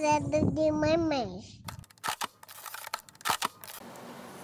cuidando 0.00 0.50
de 0.52 0.72
mamães. 0.72 1.60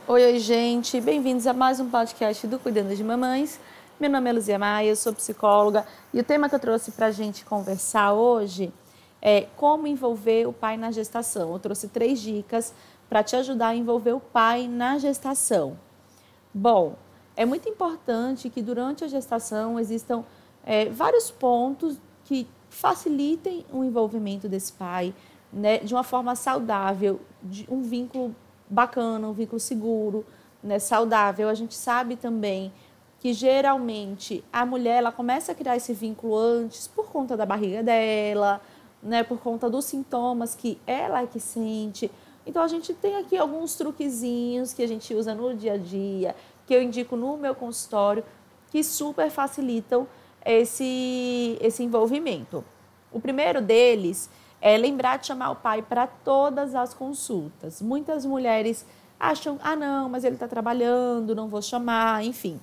Oi, 0.06 0.22
oi, 0.22 0.38
gente. 0.38 1.01
Bem-vindos 1.01 1.46
a 1.46 1.54
mais 1.54 1.80
um 1.80 1.88
podcast 1.88 2.46
do 2.46 2.58
Cuidando 2.58 2.94
de 2.94 3.03
Mamães. 3.03 3.58
Meu 3.98 4.11
nome 4.11 4.29
é 4.29 4.34
Luzia 4.34 4.58
Maia, 4.58 4.90
eu 4.90 4.96
sou 4.96 5.14
psicóloga 5.14 5.87
e 6.12 6.21
o 6.21 6.24
tema 6.24 6.50
que 6.50 6.54
eu 6.54 6.58
trouxe 6.58 6.92
para 6.92 7.06
a 7.06 7.11
gente 7.11 7.42
conversar 7.42 8.12
hoje 8.12 8.71
é 9.22 9.47
como 9.56 9.87
envolver 9.87 10.47
o 10.47 10.53
pai 10.53 10.76
na 10.76 10.90
gestação. 10.90 11.54
Eu 11.54 11.58
trouxe 11.58 11.88
três 11.88 12.20
dicas 12.20 12.75
para 13.08 13.22
te 13.22 13.34
ajudar 13.34 13.69
a 13.69 13.76
envolver 13.76 14.12
o 14.12 14.20
pai 14.20 14.69
na 14.69 14.98
gestação. 14.98 15.79
Bom, 16.52 16.97
é 17.34 17.47
muito 17.47 17.66
importante 17.66 18.51
que 18.51 18.61
durante 18.61 19.05
a 19.05 19.09
gestação 19.09 19.80
existam 19.80 20.23
é, 20.62 20.91
vários 20.91 21.30
pontos 21.30 21.97
que 22.27 22.47
facilitem 22.69 23.65
o 23.73 23.83
envolvimento 23.83 24.51
desse 24.51 24.75
pai 24.75 25.15
né, 25.56 25.78
de 25.78 25.95
uma 25.95 26.05
forma 26.05 26.37
saudável, 26.37 27.19
de 27.42 27.66
um 27.70 27.80
vínculo 27.80 28.37
bacana, 28.69 29.27
um 29.27 29.33
vínculo 29.33 29.59
seguro, 29.59 30.23
né, 30.62 30.78
saudável. 30.78 31.48
A 31.48 31.55
gente 31.55 31.74
sabe 31.74 32.14
também 32.14 32.70
que 33.19 33.33
geralmente 33.33 34.45
a 34.52 34.66
mulher 34.66 34.98
ela 34.98 35.11
começa 35.11 35.52
a 35.52 35.55
criar 35.55 35.74
esse 35.74 35.95
vínculo 35.95 36.37
antes 36.37 36.87
por 36.87 37.06
conta 37.06 37.38
da 37.38 37.47
barriga 37.47 37.83
dela, 37.83 38.61
né, 39.02 39.23
por 39.23 39.38
conta 39.38 39.70
dos 39.70 39.87
sintomas 39.87 40.55
que 40.55 40.78
ela 40.87 41.23
é 41.23 41.27
que 41.27 41.41
sente. 41.41 42.11
Então 42.47 42.62
a 42.62 42.69
gente 42.69 42.92
tem 42.92 43.16
aqui 43.16 43.38
alguns 43.38 43.77
truquezinhos 43.77 44.75
que 44.75 44.83
a 44.83 44.86
gente 44.86 45.14
usa 45.14 45.34
no 45.34 45.55
dia 45.55 45.73
a 45.73 45.78
dia, 45.78 46.36
que 46.66 46.75
eu 46.75 46.83
indico 46.83 47.16
no 47.16 47.38
meu 47.38 47.55
consultório, 47.55 48.23
que 48.70 48.84
super 48.84 49.30
facilitam 49.30 50.06
esse, 50.45 51.56
esse 51.62 51.83
envolvimento. 51.83 52.62
O 53.11 53.19
primeiro 53.19 53.62
deles 53.62 54.28
é 54.60 54.77
lembrar 54.77 55.19
de 55.19 55.27
chamar 55.27 55.50
o 55.50 55.56
pai 55.56 55.83
para 55.83 56.06
todas 56.06 56.75
as 56.75 56.94
consultas. 56.94 57.83
Muitas 57.83 58.25
mulheres 58.25 58.86
acham, 59.19 59.58
ah, 59.62 59.77
não, 59.77 60.08
mas 60.08 60.25
ele 60.25 60.36
está 60.36 60.48
trabalhando, 60.48 61.34
não 61.34 61.48
vou 61.48 61.62
chamar, 61.62 62.25
enfim. 62.25 62.61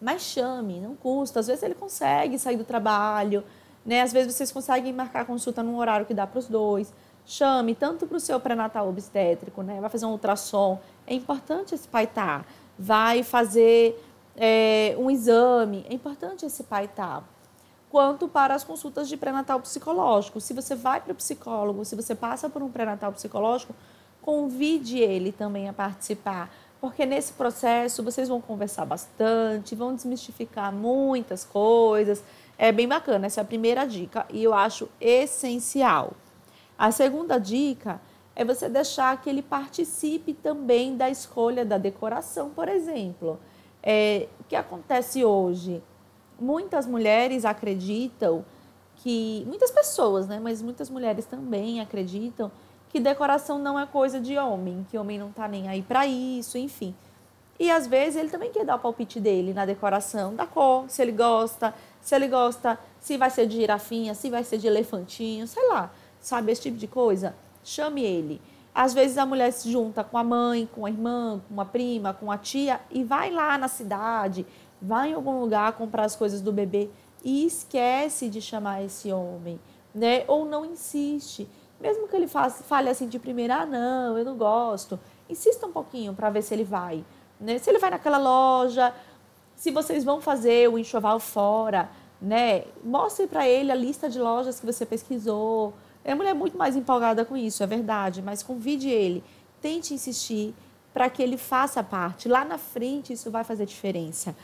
Mas 0.00 0.22
chame, 0.22 0.80
não 0.80 0.96
custa. 0.96 1.40
Às 1.40 1.46
vezes 1.46 1.62
ele 1.62 1.74
consegue 1.74 2.38
sair 2.38 2.56
do 2.56 2.64
trabalho, 2.64 3.44
né? 3.86 4.02
Às 4.02 4.12
vezes 4.12 4.34
vocês 4.34 4.50
conseguem 4.50 4.92
marcar 4.92 5.24
consulta 5.24 5.62
num 5.62 5.76
horário 5.76 6.06
que 6.06 6.14
dá 6.14 6.26
para 6.26 6.38
os 6.38 6.48
dois. 6.48 6.92
Chame 7.24 7.74
tanto 7.74 8.06
para 8.06 8.16
o 8.16 8.20
seu 8.20 8.40
pré-natal 8.40 8.88
obstétrico, 8.88 9.62
né? 9.62 9.80
Vai 9.80 9.88
fazer 9.88 10.06
um 10.06 10.10
ultrassom. 10.10 10.80
É 11.06 11.14
importante 11.14 11.74
esse 11.74 11.86
pai 11.86 12.04
estar. 12.04 12.40
Tá. 12.40 12.46
Vai 12.76 13.22
fazer 13.22 14.02
é, 14.36 14.96
um 14.98 15.10
exame, 15.10 15.86
é 15.88 15.94
importante 15.94 16.44
esse 16.44 16.64
pai 16.64 16.86
estar. 16.86 17.20
Tá. 17.20 17.31
Quanto 17.92 18.26
para 18.26 18.54
as 18.54 18.64
consultas 18.64 19.06
de 19.06 19.18
pré-natal 19.18 19.60
psicológico. 19.60 20.40
Se 20.40 20.54
você 20.54 20.74
vai 20.74 20.98
para 20.98 21.12
o 21.12 21.14
psicólogo, 21.14 21.84
se 21.84 21.94
você 21.94 22.14
passa 22.14 22.48
por 22.48 22.62
um 22.62 22.70
pré-natal 22.70 23.12
psicológico, 23.12 23.74
convide 24.22 24.98
ele 24.98 25.30
também 25.30 25.68
a 25.68 25.74
participar. 25.74 26.50
Porque 26.80 27.04
nesse 27.04 27.34
processo 27.34 28.02
vocês 28.02 28.30
vão 28.30 28.40
conversar 28.40 28.86
bastante, 28.86 29.74
vão 29.74 29.94
desmistificar 29.94 30.72
muitas 30.72 31.44
coisas. 31.44 32.24
É 32.56 32.72
bem 32.72 32.88
bacana, 32.88 33.26
essa 33.26 33.42
é 33.42 33.42
a 33.42 33.44
primeira 33.44 33.84
dica 33.84 34.24
e 34.30 34.42
eu 34.42 34.54
acho 34.54 34.88
essencial. 34.98 36.14
A 36.78 36.90
segunda 36.90 37.36
dica 37.36 38.00
é 38.34 38.42
você 38.42 38.70
deixar 38.70 39.20
que 39.20 39.28
ele 39.28 39.42
participe 39.42 40.32
também 40.32 40.96
da 40.96 41.10
escolha 41.10 41.62
da 41.62 41.76
decoração, 41.76 42.48
por 42.48 42.70
exemplo. 42.70 43.38
É, 43.82 44.28
o 44.40 44.44
que 44.44 44.56
acontece 44.56 45.22
hoje? 45.22 45.82
Muitas 46.42 46.86
mulheres 46.86 47.44
acreditam 47.44 48.44
que. 48.96 49.44
Muitas 49.46 49.70
pessoas, 49.70 50.26
né? 50.26 50.40
Mas 50.42 50.60
muitas 50.60 50.90
mulheres 50.90 51.24
também 51.24 51.80
acreditam 51.80 52.50
que 52.88 52.98
decoração 52.98 53.58
não 53.58 53.78
é 53.78 53.86
coisa 53.86 54.20
de 54.20 54.36
homem, 54.36 54.84
que 54.90 54.98
homem 54.98 55.18
não 55.18 55.30
está 55.30 55.46
nem 55.46 55.68
aí 55.68 55.80
para 55.80 56.06
isso, 56.06 56.58
enfim. 56.58 56.94
E 57.58 57.70
às 57.70 57.86
vezes 57.86 58.16
ele 58.16 58.28
também 58.28 58.50
quer 58.50 58.64
dar 58.64 58.74
o 58.74 58.78
palpite 58.78 59.20
dele 59.20 59.54
na 59.54 59.64
decoração, 59.64 60.34
da 60.34 60.46
cor, 60.46 60.84
se 60.88 61.00
ele 61.00 61.12
gosta, 61.12 61.72
se 62.00 62.14
ele 62.14 62.26
gosta, 62.26 62.78
se 62.98 63.16
vai 63.16 63.30
ser 63.30 63.46
de 63.46 63.56
girafinha, 63.56 64.14
se 64.14 64.28
vai 64.28 64.42
ser 64.42 64.58
de 64.58 64.66
elefantinho, 64.66 65.46
sei 65.46 65.68
lá, 65.68 65.90
sabe 66.20 66.50
esse 66.50 66.62
tipo 66.62 66.76
de 66.76 66.88
coisa? 66.88 67.34
Chame 67.62 68.02
ele. 68.02 68.42
Às 68.74 68.92
vezes 68.92 69.16
a 69.16 69.24
mulher 69.24 69.52
se 69.52 69.70
junta 69.70 70.02
com 70.02 70.18
a 70.18 70.24
mãe, 70.24 70.68
com 70.74 70.84
a 70.84 70.90
irmã, 70.90 71.40
com 71.46 71.54
uma 71.54 71.64
prima, 71.64 72.12
com 72.12 72.32
a 72.32 72.36
tia 72.36 72.80
e 72.90 73.04
vai 73.04 73.30
lá 73.30 73.56
na 73.56 73.68
cidade, 73.68 74.44
vai 74.82 75.10
em 75.10 75.14
algum 75.14 75.40
lugar 75.40 75.72
comprar 75.74 76.04
as 76.04 76.16
coisas 76.16 76.40
do 76.40 76.52
bebê 76.52 76.90
e 77.24 77.46
esquece 77.46 78.28
de 78.28 78.40
chamar 78.40 78.82
esse 78.82 79.12
homem, 79.12 79.60
né? 79.94 80.24
Ou 80.26 80.44
não 80.44 80.64
insiste. 80.64 81.48
Mesmo 81.80 82.08
que 82.08 82.16
ele 82.16 82.26
faça, 82.26 82.64
fale 82.64 82.88
assim 82.88 83.08
de 83.08 83.18
primeira, 83.18 83.62
ah, 83.62 83.66
não, 83.66 84.18
eu 84.18 84.24
não 84.24 84.36
gosto. 84.36 84.98
Insista 85.30 85.66
um 85.66 85.72
pouquinho 85.72 86.12
para 86.14 86.30
ver 86.30 86.42
se 86.42 86.52
ele 86.52 86.64
vai. 86.64 87.04
Né? 87.40 87.58
Se 87.58 87.70
ele 87.70 87.78
vai 87.78 87.90
naquela 87.90 88.18
loja, 88.18 88.92
se 89.54 89.70
vocês 89.70 90.04
vão 90.04 90.20
fazer 90.20 90.68
o 90.68 90.78
enxoval 90.78 91.20
fora, 91.20 91.88
né? 92.20 92.64
Mostre 92.84 93.26
para 93.26 93.48
ele 93.48 93.70
a 93.70 93.74
lista 93.74 94.08
de 94.08 94.18
lojas 94.18 94.58
que 94.58 94.66
você 94.66 94.84
pesquisou, 94.84 95.74
a 96.04 96.14
mulher 96.14 96.30
é 96.30 96.34
muito 96.34 96.58
mais 96.58 96.74
empolgada 96.74 97.24
com 97.24 97.36
isso, 97.36 97.62
é 97.62 97.66
verdade, 97.66 98.20
mas 98.20 98.42
convide 98.42 98.88
ele, 98.88 99.22
tente 99.60 99.94
insistir 99.94 100.54
para 100.92 101.08
que 101.08 101.22
ele 101.22 101.36
faça 101.36 101.82
parte. 101.82 102.28
Lá 102.28 102.44
na 102.44 102.58
frente 102.58 103.12
isso 103.12 103.30
vai 103.30 103.44
fazer 103.44 103.64
diferença. 103.66 104.34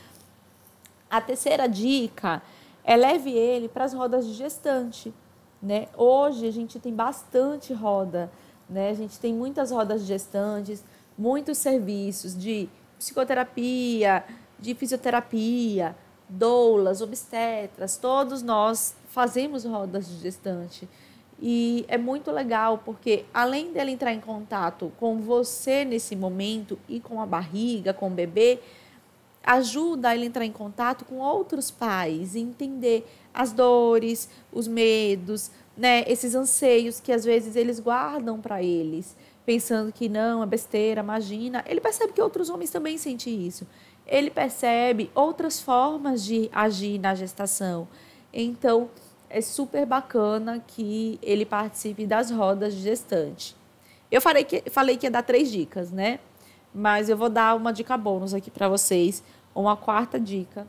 A 1.09 1.19
terceira 1.19 1.67
dica 1.67 2.41
é 2.83 2.95
leve 2.95 3.31
ele 3.31 3.67
para 3.67 3.85
as 3.85 3.93
rodas 3.93 4.27
de 4.27 4.33
gestante. 4.33 5.13
Né? 5.61 5.87
Hoje 5.97 6.47
a 6.47 6.51
gente 6.51 6.79
tem 6.79 6.93
bastante 6.93 7.73
roda, 7.73 8.31
né? 8.69 8.91
a 8.91 8.93
gente 8.93 9.19
tem 9.19 9.33
muitas 9.33 9.71
rodas 9.71 10.01
de 10.01 10.07
gestantes, 10.07 10.83
muitos 11.17 11.57
serviços 11.57 12.37
de 12.37 12.69
psicoterapia, 12.97 14.23
de 14.59 14.75
fisioterapia, 14.75 15.95
doulas, 16.29 17.01
obstetras, 17.01 17.97
todos 17.97 18.43
nós 18.43 18.95
fazemos 19.07 19.65
rodas 19.65 20.07
de 20.07 20.17
gestante. 20.19 20.87
E 21.41 21.85
é 21.87 21.97
muito 21.97 22.31
legal 22.31 22.81
porque, 22.85 23.25
além 23.33 23.71
dela 23.71 23.89
entrar 23.89 24.13
em 24.13 24.19
contato 24.19 24.91
com 24.99 25.19
você 25.19 25.83
nesse 25.85 26.15
momento 26.15 26.77
e 26.87 26.99
com 26.99 27.21
a 27.21 27.25
barriga, 27.25 27.93
com 27.93 28.07
o 28.07 28.11
bebê, 28.11 28.59
ajuda 29.49 30.13
ele 30.13 30.25
a 30.25 30.27
entrar 30.27 30.45
em 30.45 30.51
contato 30.51 31.03
com 31.05 31.17
outros 31.17 31.71
pais 31.71 32.35
e 32.35 32.39
entender 32.39 33.09
as 33.33 33.51
dores, 33.51 34.29
os 34.53 34.67
medos, 34.67 35.49
né, 35.75 36.03
esses 36.05 36.35
anseios 36.35 36.99
que 36.99 37.11
às 37.11 37.25
vezes 37.25 37.55
eles 37.55 37.79
guardam 37.79 38.39
para 38.39 38.61
eles, 38.61 39.17
pensando 39.47 39.91
que 39.91 40.07
não, 40.07 40.43
é 40.43 40.45
besteira, 40.45 41.01
imagina. 41.01 41.65
Ele 41.67 41.81
percebe 41.81 42.13
que 42.13 42.21
outros 42.21 42.47
homens 42.49 42.69
também 42.69 42.95
sentem 42.99 43.47
isso. 43.47 43.65
Ele 44.05 44.29
percebe 44.29 45.09
outras 45.15 45.59
formas 45.59 46.23
de 46.23 46.47
agir 46.53 46.99
na 46.99 47.15
gestação. 47.15 47.87
Então, 48.31 48.89
é 49.31 49.41
super 49.41 49.83
bacana 49.83 50.63
que 50.67 51.17
ele 51.23 51.45
participe 51.45 52.05
das 52.05 52.29
rodas 52.29 52.75
de 52.75 52.81
gestante. 52.81 53.55
Eu 54.11 54.21
falei 54.21 54.43
que, 54.43 54.63
falei 54.69 54.95
que 54.95 55.07
ia 55.07 55.11
dar 55.11 55.23
três 55.23 55.51
dicas, 55.51 55.91
né? 55.91 56.19
Mas 56.73 57.09
eu 57.09 57.17
vou 57.17 57.29
dar 57.29 57.55
uma 57.55 57.71
dica 57.73 57.97
bônus 57.97 58.33
aqui 58.33 58.51
para 58.51 58.69
vocês, 58.69 59.23
uma 59.61 59.75
quarta 59.75 60.19
dica 60.19 60.67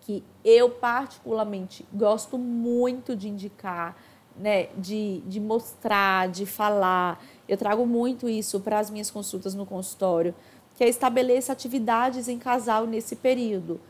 que 0.00 0.22
eu 0.44 0.70
particularmente 0.70 1.84
gosto 1.92 2.38
muito 2.38 3.16
de 3.16 3.28
indicar, 3.28 3.96
né, 4.36 4.68
de, 4.76 5.20
de 5.26 5.40
mostrar, 5.40 6.28
de 6.28 6.46
falar. 6.46 7.20
Eu 7.48 7.56
trago 7.56 7.84
muito 7.84 8.28
isso 8.28 8.60
para 8.60 8.78
as 8.78 8.88
minhas 8.88 9.10
consultas 9.10 9.54
no 9.54 9.66
consultório, 9.66 10.34
que 10.76 10.84
é 10.84 10.88
estabeleça 10.88 11.52
atividades 11.52 12.28
em 12.28 12.38
casal 12.38 12.86
nesse 12.86 13.16
período. 13.16 13.80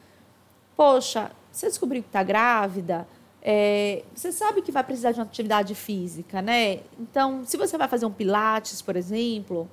Poxa, 0.74 1.30
você 1.52 1.66
descobriu 1.66 2.02
que 2.02 2.08
está 2.08 2.22
grávida? 2.22 3.06
É, 3.42 4.02
você 4.14 4.32
sabe 4.32 4.62
que 4.62 4.72
vai 4.72 4.82
precisar 4.82 5.12
de 5.12 5.20
uma 5.20 5.26
atividade 5.26 5.74
física, 5.74 6.40
né? 6.40 6.80
Então, 6.98 7.44
se 7.44 7.56
você 7.56 7.76
vai 7.76 7.88
fazer 7.88 8.06
um 8.06 8.12
pilates, 8.12 8.80
por 8.80 8.96
exemplo, 8.96 9.70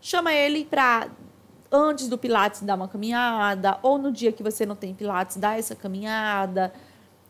chama 0.00 0.32
ele 0.32 0.64
para 0.64 1.08
antes 1.74 2.08
do 2.08 2.16
pilates 2.16 2.62
dar 2.62 2.76
uma 2.76 2.86
caminhada, 2.86 3.78
ou 3.82 3.98
no 3.98 4.12
dia 4.12 4.30
que 4.30 4.44
você 4.44 4.64
não 4.64 4.76
tem 4.76 4.94
pilates, 4.94 5.36
dar 5.36 5.58
essa 5.58 5.74
caminhada. 5.74 6.72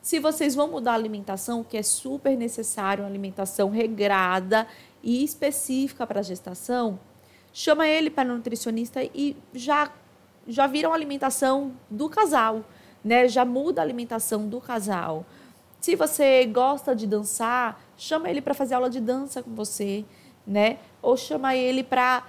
Se 0.03 0.21
vocês 0.21 0.55
vão 0.55 0.69
mudar 0.69 0.93
a 0.93 0.97
alimentação, 0.97 1.65
que 1.65 1.79
é 1.79 1.83
super 1.83 2.37
necessário, 2.37 3.03
uma 3.03 3.09
alimentação 3.09 3.71
regrada 3.71 4.67
e 5.03 5.25
específica 5.25 6.07
para 6.07 6.21
a 6.21 6.23
gestação, 6.23 7.01
chama 7.55 7.89
ele 7.89 8.11
para 8.11 8.25
nutricionista 8.25 9.03
e 9.03 9.35
já 9.55 9.91
já 10.47 10.67
viram 10.67 10.93
a 10.93 10.95
alimentação 10.95 11.73
do 11.89 12.07
casal, 12.11 12.63
né? 13.03 13.27
Já 13.27 13.47
muda 13.47 13.81
a 13.81 13.85
alimentação 13.85 14.47
do 14.47 14.61
casal. 14.61 15.25
Se 15.81 15.97
você 15.97 16.45
gosta 16.45 16.95
de 16.95 17.07
dançar, 17.07 17.81
chama 17.97 18.29
ele 18.29 18.43
para 18.43 18.53
fazer 18.53 18.75
aula 18.75 18.91
de 18.91 19.01
dança 19.01 19.43
com 19.43 19.55
você, 19.55 20.05
né? 20.47 20.77
Ou 21.01 21.17
chama 21.17 21.57
ele 21.57 21.83
para 21.83 22.25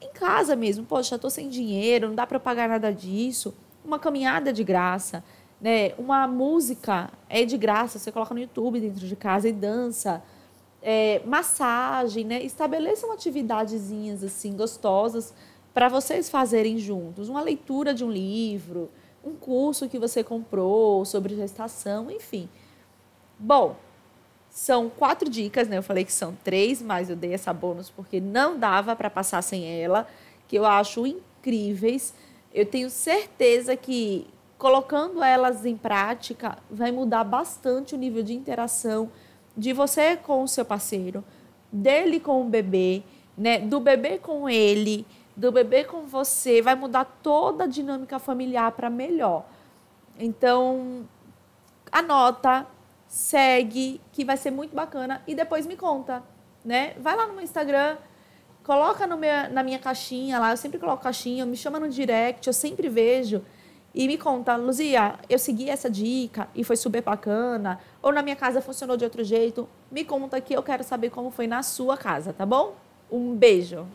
em 0.00 0.08
casa 0.12 0.54
mesmo. 0.56 0.84
Poxa, 0.84 1.16
estou 1.16 1.30
sem 1.30 1.48
dinheiro, 1.48 2.08
não 2.08 2.14
dá 2.14 2.26
para 2.26 2.40
pagar 2.40 2.68
nada 2.68 2.92
disso. 2.92 3.54
Uma 3.84 3.98
caminhada 3.98 4.52
de 4.52 4.64
graça, 4.64 5.22
né? 5.60 5.92
Uma 5.98 6.26
música 6.26 7.10
é 7.28 7.44
de 7.44 7.56
graça, 7.56 7.98
você 7.98 8.10
coloca 8.12 8.34
no 8.34 8.40
YouTube 8.40 8.80
dentro 8.80 9.06
de 9.06 9.16
casa 9.16 9.48
e 9.48 9.52
dança. 9.52 10.22
é, 10.84 11.22
massagem, 11.24 12.24
né? 12.24 12.42
Estabeleçam 12.42 13.10
atividadezinhas 13.10 14.22
assim 14.22 14.54
gostosas 14.54 15.32
para 15.72 15.88
vocês 15.88 16.28
fazerem 16.28 16.78
juntos. 16.78 17.30
Uma 17.30 17.40
leitura 17.40 17.94
de 17.94 18.04
um 18.04 18.10
livro, 18.10 18.90
um 19.24 19.34
curso 19.34 19.88
que 19.88 19.98
você 19.98 20.22
comprou 20.22 21.04
sobre 21.06 21.34
gestação, 21.34 22.10
enfim. 22.10 22.48
Bom, 23.38 23.76
são 24.54 24.88
quatro 24.88 25.28
dicas, 25.28 25.66
né? 25.66 25.76
Eu 25.76 25.82
falei 25.82 26.04
que 26.04 26.12
são 26.12 26.32
três, 26.44 26.80
mas 26.80 27.10
eu 27.10 27.16
dei 27.16 27.34
essa 27.34 27.52
bônus 27.52 27.90
porque 27.90 28.20
não 28.20 28.56
dava 28.56 28.94
para 28.94 29.10
passar 29.10 29.42
sem 29.42 29.82
ela, 29.82 30.06
que 30.46 30.56
eu 30.56 30.64
acho 30.64 31.04
incríveis. 31.04 32.14
Eu 32.54 32.64
tenho 32.64 32.88
certeza 32.88 33.76
que 33.76 34.28
colocando 34.56 35.24
elas 35.24 35.66
em 35.66 35.76
prática 35.76 36.56
vai 36.70 36.92
mudar 36.92 37.24
bastante 37.24 37.96
o 37.96 37.98
nível 37.98 38.22
de 38.22 38.32
interação 38.32 39.10
de 39.56 39.72
você 39.72 40.16
com 40.16 40.44
o 40.44 40.48
seu 40.48 40.64
parceiro, 40.64 41.24
dele 41.72 42.20
com 42.20 42.40
o 42.40 42.44
bebê, 42.44 43.02
né? 43.36 43.58
Do 43.58 43.80
bebê 43.80 44.18
com 44.18 44.48
ele, 44.48 45.04
do 45.34 45.50
bebê 45.50 45.82
com 45.82 46.06
você, 46.06 46.62
vai 46.62 46.76
mudar 46.76 47.04
toda 47.24 47.64
a 47.64 47.66
dinâmica 47.66 48.20
familiar 48.20 48.70
para 48.70 48.88
melhor. 48.88 49.46
Então, 50.16 51.08
anota, 51.90 52.68
segue, 53.14 54.00
que 54.10 54.24
vai 54.24 54.36
ser 54.36 54.50
muito 54.50 54.74
bacana 54.74 55.22
e 55.24 55.36
depois 55.36 55.66
me 55.66 55.76
conta, 55.76 56.20
né? 56.64 56.94
Vai 56.98 57.14
lá 57.14 57.28
no 57.28 57.34
meu 57.34 57.44
Instagram, 57.44 57.96
coloca 58.64 59.06
no 59.06 59.16
meu, 59.16 59.48
na 59.52 59.62
minha 59.62 59.78
caixinha 59.78 60.36
lá, 60.40 60.50
eu 60.50 60.56
sempre 60.56 60.80
coloco 60.80 61.00
caixinha, 61.00 61.46
me 61.46 61.56
chama 61.56 61.78
no 61.78 61.88
direct, 61.88 62.44
eu 62.44 62.52
sempre 62.52 62.88
vejo 62.88 63.40
e 63.94 64.08
me 64.08 64.18
conta, 64.18 64.56
Luzia, 64.56 65.14
eu 65.30 65.38
segui 65.38 65.70
essa 65.70 65.88
dica 65.88 66.48
e 66.56 66.64
foi 66.64 66.74
super 66.74 67.02
bacana, 67.02 67.78
ou 68.02 68.12
na 68.12 68.20
minha 68.20 68.34
casa 68.34 68.60
funcionou 68.60 68.96
de 68.96 69.04
outro 69.04 69.22
jeito. 69.22 69.68
Me 69.92 70.04
conta 70.04 70.40
que 70.40 70.52
eu 70.52 70.64
quero 70.64 70.82
saber 70.82 71.10
como 71.10 71.30
foi 71.30 71.46
na 71.46 71.62
sua 71.62 71.96
casa, 71.96 72.32
tá 72.32 72.44
bom? 72.44 72.74
Um 73.08 73.36
beijo. 73.36 73.86